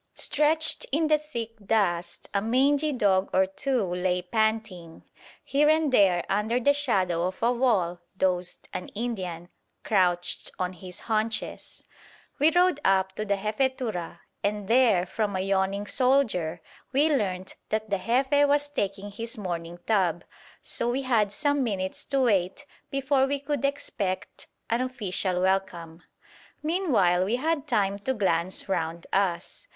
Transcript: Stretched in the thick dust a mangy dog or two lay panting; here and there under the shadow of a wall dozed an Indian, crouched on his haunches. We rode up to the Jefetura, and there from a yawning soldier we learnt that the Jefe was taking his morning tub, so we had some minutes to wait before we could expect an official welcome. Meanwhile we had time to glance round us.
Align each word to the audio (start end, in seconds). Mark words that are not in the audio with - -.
Stretched 0.15 0.87
in 0.91 1.09
the 1.09 1.19
thick 1.19 1.59
dust 1.67 2.27
a 2.33 2.41
mangy 2.41 2.91
dog 2.91 3.29
or 3.33 3.45
two 3.45 3.83
lay 3.85 4.23
panting; 4.23 5.03
here 5.43 5.69
and 5.69 5.91
there 5.91 6.25
under 6.27 6.59
the 6.59 6.73
shadow 6.73 7.27
of 7.27 7.43
a 7.43 7.51
wall 7.51 7.99
dozed 8.17 8.67
an 8.73 8.87
Indian, 8.95 9.47
crouched 9.83 10.51
on 10.57 10.73
his 10.73 11.01
haunches. 11.01 11.83
We 12.39 12.49
rode 12.49 12.79
up 12.83 13.11
to 13.11 13.25
the 13.25 13.37
Jefetura, 13.37 14.21
and 14.43 14.67
there 14.67 15.05
from 15.05 15.35
a 15.35 15.39
yawning 15.41 15.85
soldier 15.85 16.61
we 16.91 17.07
learnt 17.07 17.55
that 17.69 17.91
the 17.91 17.99
Jefe 17.99 18.47
was 18.47 18.69
taking 18.71 19.11
his 19.11 19.37
morning 19.37 19.77
tub, 19.85 20.23
so 20.63 20.89
we 20.89 21.03
had 21.03 21.31
some 21.31 21.61
minutes 21.63 22.05
to 22.07 22.21
wait 22.21 22.65
before 22.89 23.27
we 23.27 23.39
could 23.39 23.63
expect 23.63 24.47
an 24.67 24.81
official 24.81 25.39
welcome. 25.41 26.01
Meanwhile 26.63 27.23
we 27.23 27.35
had 27.35 27.67
time 27.67 27.99
to 27.99 28.15
glance 28.15 28.67
round 28.67 29.05
us. 29.13 29.67